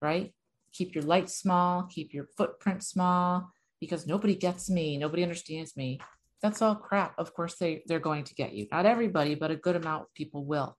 right? 0.00 0.32
Keep 0.72 0.94
your 0.94 1.04
light 1.04 1.28
small, 1.28 1.84
keep 1.84 2.14
your 2.14 2.26
footprint 2.36 2.82
small, 2.82 3.50
because 3.80 4.06
nobody 4.06 4.34
gets 4.34 4.70
me, 4.70 4.96
nobody 4.96 5.22
understands 5.22 5.76
me. 5.76 6.00
That's 6.42 6.62
all 6.62 6.74
crap. 6.74 7.14
Of 7.18 7.34
course, 7.34 7.56
they, 7.56 7.82
they're 7.86 8.00
going 8.00 8.24
to 8.24 8.34
get 8.34 8.54
you. 8.54 8.66
Not 8.72 8.86
everybody, 8.86 9.34
but 9.34 9.50
a 9.50 9.56
good 9.56 9.76
amount 9.76 10.02
of 10.02 10.14
people 10.14 10.44
will, 10.44 10.76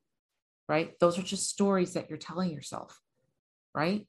right? 0.67 0.93
Those 0.99 1.19
are 1.19 1.23
just 1.23 1.49
stories 1.49 1.93
that 1.93 2.09
you're 2.09 2.17
telling 2.17 2.51
yourself, 2.51 2.99
right? 3.75 4.07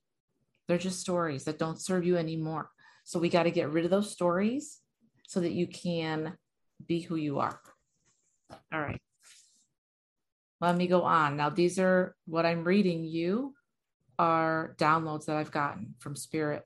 They're 0.67 0.79
just 0.79 1.01
stories 1.01 1.45
that 1.45 1.59
don't 1.59 1.81
serve 1.81 2.07
you 2.07 2.17
anymore. 2.17 2.71
So 3.05 3.19
we 3.19 3.29
got 3.29 3.43
to 3.43 3.51
get 3.51 3.71
rid 3.71 3.85
of 3.85 3.91
those 3.91 4.11
stories 4.11 4.79
so 5.27 5.41
that 5.41 5.53
you 5.53 5.67
can 5.67 6.39
be 6.87 7.01
who 7.01 7.17
you 7.17 7.41
are. 7.41 7.61
All 8.73 8.81
right. 8.81 9.01
Let 10.61 10.77
me 10.77 10.87
go 10.87 11.03
on. 11.03 11.37
Now, 11.37 11.51
these 11.51 11.79
are 11.79 12.15
what 12.27 12.47
I'm 12.47 12.65
reading 12.65 13.05
you 13.05 13.55
are 14.19 14.75
downloads 14.79 15.27
that 15.27 15.37
I've 15.37 15.51
gotten 15.51 15.95
from 15.99 16.17
Spirit. 16.17 16.63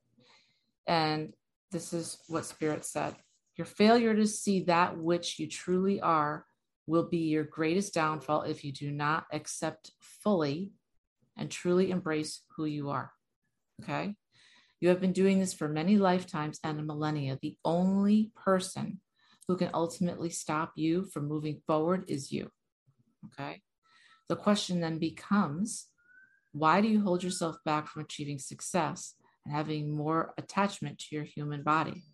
And 0.87 1.33
this 1.73 1.93
is 1.93 2.19
what 2.29 2.45
Spirit 2.45 2.85
said 2.85 3.17
Your 3.57 3.67
failure 3.67 4.15
to 4.15 4.27
see 4.27 4.65
that 4.65 4.99
which 4.99 5.39
you 5.39 5.49
truly 5.49 6.01
are 6.01 6.45
will 6.87 7.09
be 7.09 7.19
your 7.19 7.45
greatest 7.45 7.95
downfall 7.95 8.43
if 8.43 8.65
you 8.65 8.73
do 8.73 8.91
not 8.91 9.27
accept 9.33 9.93
fully 10.01 10.73
and 11.37 11.51
truly 11.51 11.91
embrace 11.91 12.43
who 12.57 12.65
you 12.67 12.91
are. 12.91 13.13
Okay. 13.83 14.15
You 14.81 14.91
have 14.91 15.01
been 15.01 15.13
doing 15.13 15.41
this 15.41 15.55
for 15.55 15.69
many 15.69 15.97
lifetimes 15.97 16.61
and 16.63 16.79
a 16.79 16.83
millennia. 16.83 17.39
The 17.41 17.57
only 17.65 18.31
person 18.37 19.01
who 19.49 19.57
can 19.57 19.71
ultimately 19.73 20.31
stop 20.31 20.73
you 20.77 21.07
from 21.13 21.29
moving 21.29 21.61
forward 21.67 22.05
is 22.09 22.31
you. 22.31 22.51
Okay. 23.27 23.63
The 24.29 24.37
question 24.37 24.81
then 24.81 24.99
becomes 24.99 25.87
why 26.53 26.81
do 26.81 26.89
you 26.89 27.03
hold 27.03 27.23
yourself 27.23 27.57
back 27.65 27.87
from 27.87 28.03
achieving 28.03 28.39
success 28.39 29.15
and 29.45 29.55
having 29.55 29.95
more 29.95 30.35
attachment 30.39 30.99
to 30.99 31.15
your 31.15 31.25
human 31.25 31.63
body? 31.63 32.05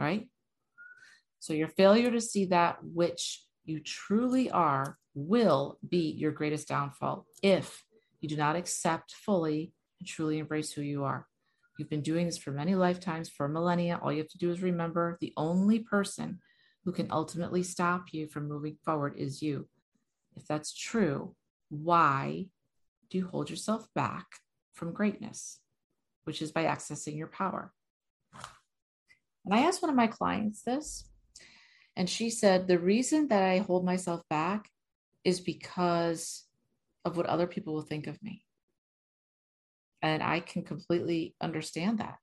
Right? 0.00 0.28
So, 1.38 1.52
your 1.52 1.68
failure 1.68 2.10
to 2.10 2.20
see 2.20 2.46
that 2.46 2.78
which 2.82 3.44
you 3.64 3.80
truly 3.80 4.50
are 4.50 4.98
will 5.14 5.78
be 5.88 6.10
your 6.12 6.32
greatest 6.32 6.68
downfall 6.68 7.26
if 7.42 7.84
you 8.20 8.28
do 8.28 8.36
not 8.36 8.56
accept 8.56 9.12
fully 9.14 9.72
and 9.98 10.08
truly 10.08 10.38
embrace 10.38 10.72
who 10.72 10.82
you 10.82 11.04
are. 11.04 11.26
You've 11.78 11.90
been 11.90 12.02
doing 12.02 12.26
this 12.26 12.36
for 12.38 12.50
many 12.50 12.74
lifetimes, 12.74 13.28
for 13.28 13.48
millennia. 13.48 13.98
All 14.02 14.12
you 14.12 14.18
have 14.18 14.28
to 14.28 14.38
do 14.38 14.50
is 14.50 14.62
remember 14.62 15.16
the 15.20 15.32
only 15.36 15.78
person 15.78 16.40
who 16.84 16.92
can 16.92 17.08
ultimately 17.10 17.62
stop 17.62 18.12
you 18.12 18.26
from 18.26 18.48
moving 18.48 18.76
forward 18.84 19.14
is 19.16 19.42
you. 19.42 19.68
If 20.36 20.46
that's 20.46 20.74
true, 20.74 21.34
why 21.68 22.46
do 23.10 23.18
you 23.18 23.26
hold 23.26 23.50
yourself 23.50 23.86
back 23.94 24.26
from 24.72 24.92
greatness, 24.92 25.60
which 26.24 26.42
is 26.42 26.52
by 26.52 26.64
accessing 26.64 27.16
your 27.16 27.26
power? 27.28 27.72
And 29.50 29.58
I 29.58 29.64
asked 29.64 29.82
one 29.82 29.90
of 29.90 29.96
my 29.96 30.06
clients 30.06 30.62
this, 30.62 31.10
and 31.96 32.08
she 32.08 32.30
said, 32.30 32.68
The 32.68 32.78
reason 32.78 33.26
that 33.28 33.42
I 33.42 33.58
hold 33.58 33.84
myself 33.84 34.22
back 34.30 34.70
is 35.24 35.40
because 35.40 36.44
of 37.04 37.16
what 37.16 37.26
other 37.26 37.48
people 37.48 37.74
will 37.74 37.82
think 37.82 38.06
of 38.06 38.22
me. 38.22 38.44
And 40.02 40.22
I 40.22 40.38
can 40.38 40.62
completely 40.62 41.34
understand 41.40 41.98
that. 41.98 42.18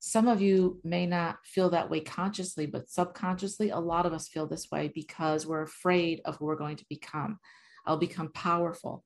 Some 0.00 0.28
of 0.28 0.42
you 0.42 0.82
may 0.84 1.06
not 1.06 1.38
feel 1.46 1.70
that 1.70 1.88
way 1.88 2.00
consciously, 2.00 2.66
but 2.66 2.90
subconsciously, 2.90 3.70
a 3.70 3.78
lot 3.78 4.04
of 4.04 4.12
us 4.12 4.28
feel 4.28 4.46
this 4.46 4.70
way 4.70 4.92
because 4.94 5.46
we're 5.46 5.62
afraid 5.62 6.20
of 6.26 6.36
who 6.36 6.44
we're 6.44 6.56
going 6.56 6.76
to 6.76 6.84
become. 6.90 7.38
I'll 7.86 7.96
become 7.96 8.30
powerful. 8.32 9.02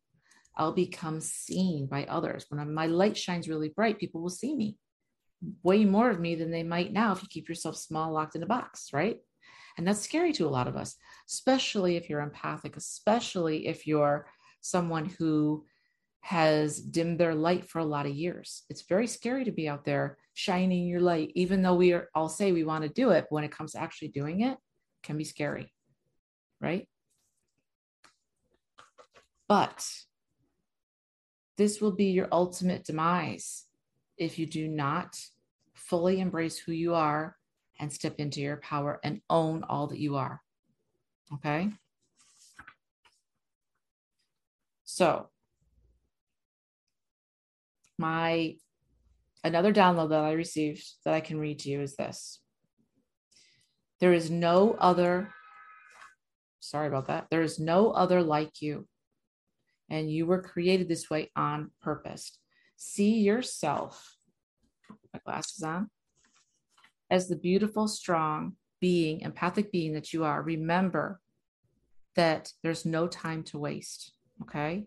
I'll 0.57 0.73
become 0.73 1.21
seen 1.21 1.87
by 1.87 2.05
others. 2.07 2.47
When 2.49 2.75
my 2.75 2.87
light 2.87 3.17
shines 3.17 3.49
really 3.49 3.69
bright, 3.69 4.01
people 4.01 4.23
will 4.23 4.29
see 4.29 4.57
me 4.57 4.77
way 5.63 5.85
more 5.85 6.11
of 6.11 6.21
me 6.21 6.35
than 6.35 6.51
they 6.51 6.63
might 6.63 6.93
now 6.93 7.13
if 7.13 7.23
you 7.23 7.29
keep 7.29 7.49
yourself 7.49 7.77
small, 7.77 8.13
locked 8.13 8.35
in 8.37 8.43
a 8.43 8.47
box, 8.47 8.89
right? 8.93 9.19
And 9.77 9.87
that's 9.87 10.01
scary 10.01 10.33
to 10.35 10.47
a 10.47 10.51
lot 10.51 10.67
of 10.67 10.77
us, 10.77 10.97
especially 11.29 11.97
if 11.97 12.11
you're 12.11 12.21
empathic, 12.21 12.77
especially 12.77 13.69
if 13.69 13.87
you're 13.87 14.27
someone 14.61 15.05
who 15.07 15.65
has 16.21 16.81
dimmed 16.81 17.19
their 17.19 17.35
light 17.35 17.65
for 17.65 17.79
a 17.79 17.85
lot 17.85 18.07
of 18.07 18.15
years. 18.15 18.65
It's 18.69 18.83
very 18.83 19.07
scary 19.07 19.45
to 19.45 19.53
be 19.53 19.69
out 19.69 19.85
there 19.85 20.19
shining 20.35 20.87
your 20.87 21.01
light, 21.01 21.31
even 21.35 21.63
though 21.63 21.77
we 21.77 21.93
are 21.93 22.09
all 22.15 22.29
say 22.29 22.51
we 22.51 22.65
want 22.65 22.83
to 22.83 22.89
do 22.89 23.11
it. 23.11 23.27
When 23.31 23.45
it 23.45 23.53
comes 23.53 23.73
to 23.73 23.81
actually 23.81 24.09
doing 24.09 24.41
it, 24.41 24.53
it 24.53 24.59
can 25.05 25.17
be 25.17 25.25
scary, 25.25 25.73
right? 26.61 26.89
But 29.47 29.89
this 31.57 31.81
will 31.81 31.93
be 31.93 32.07
your 32.07 32.29
ultimate 32.33 32.85
demise 32.85 33.65
if 34.19 34.39
you 34.39 34.47
do 34.47 34.69
not 34.69 35.17
fully 35.75 36.21
embrace 36.21 36.59
who 36.59 36.73
you 36.73 36.95
are 36.95 37.37
and 37.81 37.93
step 37.93 38.17
into 38.19 38.41
your 38.41 38.57
power 38.57 38.99
and 39.05 39.21
own 39.31 39.65
all 39.69 39.87
that 39.87 39.99
you 39.99 40.17
are. 40.17 40.41
Okay. 41.35 41.71
So, 44.85 45.29
my 47.99 48.57
another 49.45 49.73
download 49.73 50.11
that 50.11 50.25
I 50.25 50.33
received 50.33 50.85
that 51.05 51.15
I 51.15 51.21
can 51.21 51.39
read 51.39 51.61
to 51.61 51.71
you 51.71 51.81
is 51.81 51.97
this. 51.97 52.41
There 54.01 54.13
is 54.13 54.31
no 54.31 54.77
other, 54.79 55.33
sorry 56.61 56.89
about 56.89 57.07
that. 57.09 57.27
There 57.31 57.43
is 57.43 57.59
no 57.59 57.91
other 57.91 58.23
like 58.23 58.63
you. 58.63 58.87
And 59.91 60.11
you 60.11 60.27
were 60.27 60.43
created 60.43 60.89
this 60.89 61.09
way 61.11 61.31
on 61.35 61.71
purpose. 61.81 62.39
See 62.81 63.19
yourself, 63.19 64.17
my 65.13 65.19
glasses 65.27 65.65
on, 65.65 65.91
as 67.11 67.29
the 67.29 67.35
beautiful, 67.35 67.89
strong 67.89 68.53
being, 68.81 69.23
empathic 69.23 69.73
being 69.73 69.95
that 69.95 70.13
you 70.13 70.25
are. 70.25 70.41
Remember 70.41 71.21
that 72.15 72.53
there's 72.63 72.87
no 72.87 73.09
time 73.09 73.43
to 73.43 73.59
waste. 73.59 74.13
Okay. 74.43 74.87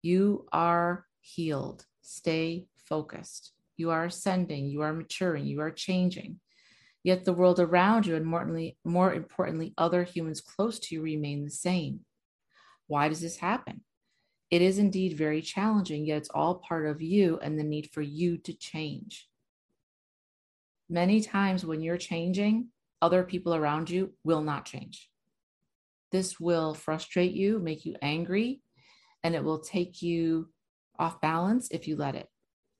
You 0.00 0.46
are 0.50 1.04
healed. 1.20 1.84
Stay 2.00 2.68
focused. 2.74 3.52
You 3.76 3.90
are 3.90 4.06
ascending, 4.06 4.70
you 4.70 4.80
are 4.80 4.94
maturing, 4.94 5.44
you 5.44 5.60
are 5.60 5.70
changing. 5.70 6.40
Yet 7.04 7.26
the 7.26 7.34
world 7.34 7.60
around 7.60 8.06
you, 8.06 8.16
and 8.16 8.24
more 8.24 8.40
importantly, 8.40 8.78
more 8.82 9.12
importantly, 9.12 9.74
other 9.76 10.04
humans 10.04 10.40
close 10.40 10.78
to 10.80 10.94
you 10.94 11.02
remain 11.02 11.44
the 11.44 11.50
same. 11.50 12.00
Why 12.86 13.08
does 13.08 13.20
this 13.20 13.36
happen? 13.36 13.82
It 14.50 14.62
is 14.62 14.78
indeed 14.78 15.16
very 15.16 15.42
challenging, 15.42 16.06
yet 16.06 16.18
it's 16.18 16.30
all 16.30 16.56
part 16.56 16.86
of 16.86 17.02
you 17.02 17.38
and 17.42 17.58
the 17.58 17.64
need 17.64 17.90
for 17.92 18.00
you 18.00 18.38
to 18.38 18.52
change. 18.54 19.28
Many 20.88 21.20
times 21.20 21.66
when 21.66 21.82
you're 21.82 21.98
changing, 21.98 22.68
other 23.02 23.22
people 23.22 23.54
around 23.54 23.90
you 23.90 24.14
will 24.24 24.40
not 24.40 24.64
change. 24.64 25.10
This 26.10 26.40
will 26.40 26.72
frustrate 26.72 27.32
you, 27.32 27.58
make 27.58 27.84
you 27.84 27.94
angry, 28.00 28.62
and 29.22 29.34
it 29.34 29.44
will 29.44 29.60
take 29.60 30.00
you 30.00 30.48
off 30.98 31.20
balance 31.20 31.68
if 31.70 31.86
you 31.86 31.96
let 31.96 32.14
it. 32.14 32.28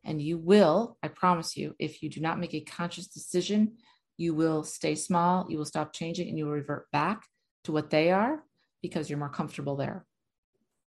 And 0.05 0.23
you 0.23 0.39
will, 0.39 0.97
I 1.03 1.09
promise 1.09 1.57
you, 1.57 1.75
if 1.79 2.03
you 2.03 2.09
do 2.09 2.21
not 2.23 2.39
make 2.39 2.55
a 2.55 2.61
conscious 2.61 3.09
decision, 3.09 3.77
you 4.17 4.33
will 4.33 4.65
stay 4.65 4.95
small, 4.95 5.47
you 5.51 5.59
will 5.59 5.67
stop 5.67 5.93
changing, 5.93 6.29
and 6.29 6.39
you 6.39 6.47
will 6.47 6.53
revert 6.53 6.91
back 6.91 7.27
to 7.65 7.73
what 7.73 7.91
they 7.91 8.11
are 8.11 8.43
because 8.81 9.11
you're 9.11 9.19
more 9.19 9.29
comfortable 9.29 9.77
there. 9.77 10.07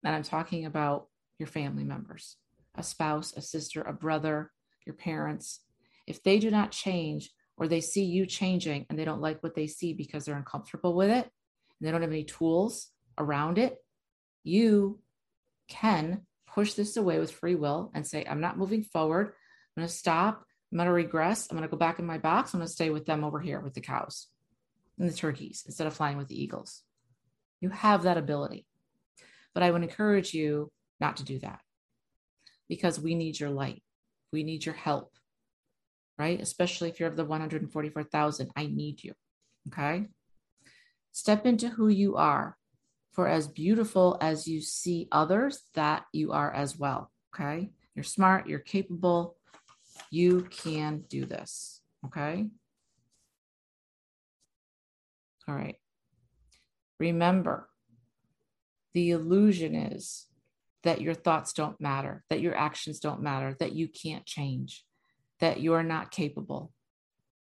And 0.04 0.14
I'm 0.14 0.23
talking 0.23 0.66
about 0.66 1.09
your 1.38 1.47
family 1.47 1.85
members, 1.85 2.37
a 2.75 2.82
spouse, 2.82 3.32
a 3.37 3.40
sister, 3.40 3.82
a 3.82 3.92
brother, 3.92 4.50
your 4.87 4.94
parents. 4.94 5.61
If 6.06 6.23
they 6.23 6.38
do 6.38 6.50
not 6.50 6.73
change 6.73 7.30
or 7.56 7.68
they 7.68 7.80
see 7.80 8.04
you 8.04 8.26
changing 8.26 8.87
and 8.88 8.99
they 8.99 9.04
don't 9.04 9.21
like 9.21 9.42
what 9.42 9.54
they 9.54 9.66
see 9.66 9.92
because 9.92 10.25
they're 10.25 10.37
uncomfortable 10.37 10.94
with 10.94 11.11
it 11.11 11.25
and 11.25 11.80
they 11.80 11.90
don't 11.90 12.02
have 12.02 12.11
any 12.11 12.25
tools 12.25 12.88
around 13.18 13.59
it, 13.59 13.76
you 14.42 15.00
can 15.68 16.23
push 16.47 16.75
this 16.75 16.97
away 16.97 17.18
with 17.18 17.32
free 17.32 17.54
will 17.54 17.90
and 17.94 18.06
say, 18.06 18.25
I'm 18.28 18.40
not 18.40 18.59
moving 18.59 18.82
forward. 18.82 19.28
I'm 19.28 19.80
going 19.80 19.88
to 19.88 19.94
stop. 19.94 20.44
I'm 20.71 20.78
going 20.78 20.87
to 20.87 20.92
regress. 20.92 21.49
I'm 21.50 21.56
going 21.56 21.68
to 21.68 21.71
go 21.71 21.78
back 21.78 21.99
in 21.99 22.06
my 22.06 22.18
box. 22.18 22.52
I'm 22.52 22.61
going 22.61 22.66
to 22.66 22.73
stay 22.73 22.90
with 22.90 23.06
them 23.06 23.25
over 23.25 23.40
here 23.40 23.61
with 23.61 23.75
the 23.75 23.80
cows 23.80 24.28
and 24.99 25.09
the 25.09 25.14
turkeys 25.14 25.62
instead 25.66 25.87
of 25.87 25.94
flying 25.94 26.16
with 26.16 26.28
the 26.28 26.40
eagles. 26.40 26.82
You 27.61 27.71
have 27.71 28.02
that 28.02 28.16
ability. 28.16 28.66
But 29.54 29.62
I 29.62 29.71
would 29.71 29.82
encourage 29.82 30.32
you 30.35 30.71
not 31.00 31.16
to 31.18 31.25
do 31.25 31.38
that 31.40 31.61
because 32.68 32.99
we 32.99 33.14
need 33.14 33.38
your 33.38 33.50
light. 33.50 33.82
We 34.32 34.44
need 34.44 34.64
your 34.64 34.75
help, 34.75 35.12
right? 36.18 36.40
Especially 36.40 36.88
if 36.88 36.99
you're 36.99 37.09
of 37.09 37.16
the 37.16 37.25
144,000, 37.25 38.50
I 38.56 38.66
need 38.66 39.04
you. 39.04 39.12
Okay. 39.68 40.06
Step 41.12 41.44
into 41.44 41.68
who 41.68 41.88
you 41.88 42.16
are. 42.16 42.56
For 43.12 43.28
as 43.28 43.47
beautiful 43.47 44.16
as 44.23 44.49
you 44.49 44.62
see 44.62 45.06
others, 45.12 45.64
that 45.75 46.04
you 46.14 46.32
are 46.32 46.50
as 46.50 46.78
well. 46.78 47.11
Okay. 47.35 47.71
You're 47.94 48.04
smart, 48.04 48.47
you're 48.47 48.59
capable, 48.59 49.37
you 50.11 50.49
can 50.50 51.04
do 51.11 51.26
this. 51.26 51.82
Okay. 52.06 52.47
All 55.47 55.54
right. 55.54 55.76
Remember, 56.99 57.68
the 58.94 59.11
illusion 59.11 59.75
is 59.75 60.26
that 60.82 61.00
your 61.00 61.14
thoughts 61.14 61.52
don't 61.52 61.80
matter, 61.80 62.25
that 62.28 62.40
your 62.40 62.54
actions 62.54 62.99
don't 63.00 63.22
matter, 63.22 63.56
that 63.61 63.72
you 63.72 63.88
can't 63.88 64.26
change, 64.26 64.84
that 65.40 65.61
you're 65.61 65.82
not 65.82 66.11
capable. 66.11 66.72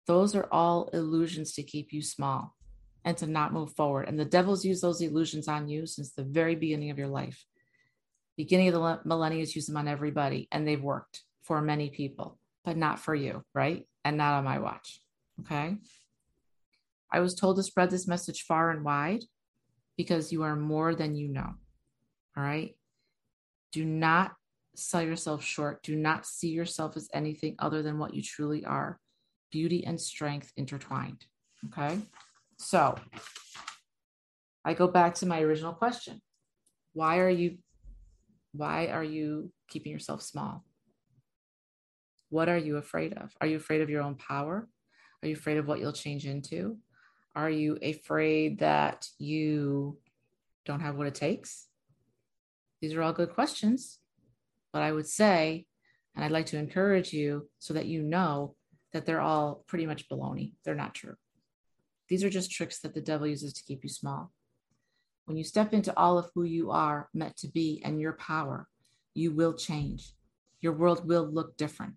Those 0.06 0.34
are 0.34 0.48
all 0.50 0.90
illusions 0.92 1.52
to 1.54 1.62
keep 1.62 1.92
you 1.92 2.02
small 2.02 2.56
and 3.04 3.16
to 3.18 3.26
not 3.26 3.52
move 3.52 3.72
forward. 3.74 4.08
And 4.08 4.18
the 4.18 4.24
devil's 4.24 4.64
used 4.64 4.82
those 4.82 5.00
illusions 5.00 5.48
on 5.48 5.68
you 5.68 5.86
since 5.86 6.12
the 6.12 6.24
very 6.24 6.56
beginning 6.56 6.90
of 6.90 6.98
your 6.98 7.08
life. 7.08 7.44
Beginning 8.36 8.68
of 8.68 8.74
the 8.74 9.00
millennia, 9.04 9.44
used 9.44 9.68
them 9.68 9.76
on 9.76 9.88
everybody, 9.88 10.48
and 10.50 10.66
they've 10.66 10.82
worked 10.82 11.22
for 11.42 11.60
many 11.60 11.90
people, 11.90 12.38
but 12.64 12.76
not 12.76 12.98
for 12.98 13.14
you, 13.14 13.42
right? 13.54 13.86
And 14.04 14.16
not 14.16 14.34
on 14.34 14.44
my 14.44 14.58
watch. 14.58 15.00
Okay. 15.40 15.76
I 17.12 17.20
was 17.20 17.34
told 17.34 17.56
to 17.56 17.62
spread 17.62 17.90
this 17.90 18.08
message 18.08 18.42
far 18.42 18.70
and 18.70 18.84
wide 18.84 19.24
because 20.00 20.32
you 20.32 20.42
are 20.42 20.56
more 20.56 20.94
than 20.94 21.14
you 21.14 21.28
know. 21.28 21.52
All 22.34 22.42
right. 22.42 22.74
Do 23.70 23.84
not 23.84 24.32
sell 24.74 25.02
yourself 25.02 25.44
short. 25.44 25.82
Do 25.82 25.94
not 25.94 26.24
see 26.24 26.48
yourself 26.48 26.96
as 26.96 27.10
anything 27.12 27.54
other 27.58 27.82
than 27.82 27.98
what 27.98 28.14
you 28.14 28.22
truly 28.22 28.64
are 28.64 28.98
beauty 29.52 29.84
and 29.84 30.00
strength 30.00 30.52
intertwined. 30.56 31.22
Okay. 31.66 31.98
So 32.56 32.94
I 34.64 34.72
go 34.72 34.88
back 34.88 35.16
to 35.16 35.26
my 35.26 35.42
original 35.42 35.74
question. 35.74 36.22
Why 36.94 37.18
are 37.18 37.28
you 37.28 37.58
why 38.52 38.86
are 38.86 39.04
you 39.04 39.52
keeping 39.68 39.92
yourself 39.92 40.22
small? 40.22 40.64
What 42.30 42.48
are 42.48 42.56
you 42.56 42.78
afraid 42.78 43.12
of? 43.18 43.32
Are 43.42 43.46
you 43.46 43.56
afraid 43.56 43.82
of 43.82 43.90
your 43.90 44.00
own 44.00 44.14
power? 44.14 44.66
Are 45.22 45.28
you 45.28 45.34
afraid 45.34 45.58
of 45.58 45.66
what 45.68 45.78
you'll 45.78 45.92
change 45.92 46.24
into? 46.24 46.78
Are 47.34 47.50
you 47.50 47.78
afraid 47.82 48.58
that 48.58 49.06
you 49.18 49.98
don't 50.64 50.80
have 50.80 50.96
what 50.96 51.06
it 51.06 51.14
takes? 51.14 51.68
These 52.80 52.94
are 52.94 53.02
all 53.02 53.12
good 53.12 53.34
questions. 53.34 53.98
But 54.72 54.82
I 54.82 54.92
would 54.92 55.06
say, 55.06 55.66
and 56.14 56.24
I'd 56.24 56.30
like 56.30 56.46
to 56.46 56.58
encourage 56.58 57.12
you 57.12 57.48
so 57.58 57.74
that 57.74 57.86
you 57.86 58.02
know 58.02 58.54
that 58.92 59.06
they're 59.06 59.20
all 59.20 59.64
pretty 59.66 59.86
much 59.86 60.08
baloney. 60.08 60.54
They're 60.64 60.74
not 60.74 60.94
true. 60.94 61.14
These 62.08 62.24
are 62.24 62.30
just 62.30 62.50
tricks 62.50 62.80
that 62.80 62.94
the 62.94 63.00
devil 63.00 63.26
uses 63.26 63.52
to 63.52 63.64
keep 63.64 63.84
you 63.84 63.90
small. 63.90 64.32
When 65.26 65.36
you 65.36 65.44
step 65.44 65.72
into 65.72 65.96
all 65.96 66.18
of 66.18 66.30
who 66.34 66.42
you 66.42 66.72
are 66.72 67.08
meant 67.14 67.36
to 67.38 67.48
be 67.48 67.80
and 67.84 68.00
your 68.00 68.14
power, 68.14 68.66
you 69.14 69.32
will 69.32 69.54
change. 69.54 70.12
Your 70.60 70.72
world 70.72 71.06
will 71.06 71.24
look 71.24 71.56
different 71.56 71.94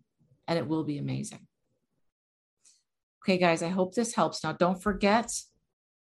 and 0.47 0.59
it 0.59 0.67
will 0.67 0.83
be 0.83 0.99
amazing. 0.99 1.47
Okay, 3.23 3.37
guys, 3.37 3.63
I 3.63 3.69
hope 3.69 3.95
this 3.95 4.13
helps. 4.13 4.43
Now, 4.43 4.51
don't 4.51 4.83
forget, 4.83 5.31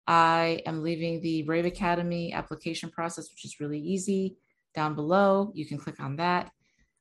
I 0.06 0.62
am 0.64 0.82
leaving 0.82 1.20
the 1.20 1.42
Brave 1.42 1.66
Academy 1.66 2.32
application 2.32 2.88
process, 2.88 3.28
which 3.30 3.44
is 3.44 3.60
really 3.60 3.78
easy 3.78 4.38
down 4.74 4.94
below. 4.94 5.52
You 5.54 5.66
can 5.66 5.76
click 5.76 6.00
on 6.00 6.16
that. 6.16 6.50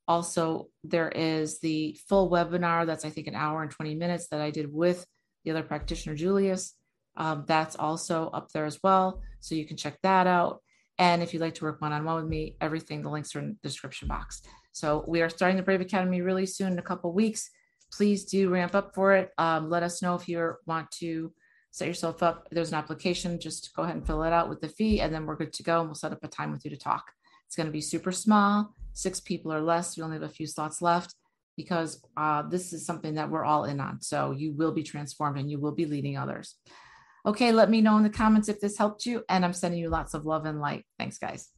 Also, 0.09 0.67
there 0.83 1.07
is 1.07 1.61
the 1.61 1.97
full 2.09 2.29
webinar 2.29 2.85
that's, 2.85 3.05
I 3.05 3.09
think, 3.11 3.27
an 3.27 3.35
hour 3.35 3.61
and 3.61 3.71
20 3.71 3.95
minutes 3.95 4.27
that 4.31 4.41
I 4.41 4.51
did 4.51 4.73
with 4.73 5.05
the 5.45 5.51
other 5.51 5.63
practitioner, 5.63 6.15
Julius. 6.15 6.73
Um, 7.15 7.45
that's 7.47 7.77
also 7.77 8.29
up 8.31 8.51
there 8.51 8.65
as 8.65 8.77
well. 8.83 9.21
So 9.39 9.55
you 9.55 9.65
can 9.65 9.77
check 9.77 9.99
that 10.03 10.27
out. 10.27 10.61
And 10.97 11.23
if 11.23 11.33
you'd 11.33 11.41
like 11.41 11.55
to 11.55 11.63
work 11.63 11.79
one 11.79 11.93
on 11.93 12.03
one 12.03 12.17
with 12.17 12.27
me, 12.27 12.57
everything, 12.59 13.03
the 13.03 13.09
links 13.09 13.33
are 13.37 13.39
in 13.39 13.57
the 13.61 13.69
description 13.69 14.09
box. 14.09 14.41
So 14.73 15.05
we 15.07 15.21
are 15.21 15.29
starting 15.29 15.55
the 15.55 15.63
Brave 15.63 15.79
Academy 15.79 16.19
really 16.19 16.45
soon 16.45 16.73
in 16.73 16.79
a 16.79 16.83
couple 16.83 17.13
weeks. 17.13 17.49
Please 17.91 18.25
do 18.25 18.49
ramp 18.49 18.75
up 18.75 18.93
for 18.93 19.13
it. 19.13 19.31
Um, 19.37 19.69
let 19.69 19.83
us 19.83 20.01
know 20.01 20.15
if 20.15 20.27
you 20.27 20.55
want 20.65 20.91
to 20.99 21.33
set 21.71 21.87
yourself 21.87 22.23
up. 22.23 22.47
There's 22.51 22.69
an 22.69 22.77
application, 22.77 23.39
just 23.39 23.73
go 23.75 23.83
ahead 23.83 23.95
and 23.95 24.05
fill 24.05 24.23
it 24.23 24.33
out 24.33 24.49
with 24.49 24.61
the 24.61 24.69
fee, 24.69 25.01
and 25.01 25.13
then 25.13 25.25
we're 25.25 25.35
good 25.35 25.53
to 25.53 25.63
go. 25.63 25.79
And 25.79 25.89
we'll 25.89 25.95
set 25.95 26.11
up 26.11 26.23
a 26.23 26.27
time 26.27 26.51
with 26.51 26.65
you 26.65 26.71
to 26.71 26.77
talk. 26.77 27.11
It's 27.47 27.55
going 27.55 27.67
to 27.67 27.73
be 27.73 27.81
super 27.81 28.11
small, 28.11 28.75
six 28.93 29.19
people 29.19 29.51
or 29.51 29.61
less. 29.61 29.97
We 29.97 30.03
only 30.03 30.17
have 30.17 30.23
a 30.23 30.29
few 30.29 30.45
slots 30.45 30.81
left 30.81 31.15
because 31.57 32.01
uh, 32.15 32.43
this 32.43 32.73
is 32.73 32.85
something 32.85 33.15
that 33.15 33.29
we're 33.29 33.43
all 33.43 33.65
in 33.65 33.79
on. 33.79 34.01
So 34.01 34.31
you 34.31 34.53
will 34.53 34.71
be 34.71 34.83
transformed 34.83 35.37
and 35.37 35.49
you 35.49 35.59
will 35.59 35.73
be 35.73 35.85
leading 35.85 36.15
others. 36.15 36.55
Okay, 37.25 37.51
let 37.51 37.69
me 37.69 37.81
know 37.81 37.97
in 37.97 38.03
the 38.03 38.09
comments 38.09 38.49
if 38.49 38.61
this 38.61 38.77
helped 38.77 39.05
you. 39.05 39.23
And 39.27 39.43
I'm 39.43 39.53
sending 39.53 39.79
you 39.79 39.89
lots 39.89 40.13
of 40.13 40.25
love 40.25 40.45
and 40.45 40.61
light. 40.61 40.85
Thanks, 40.97 41.17
guys. 41.17 41.49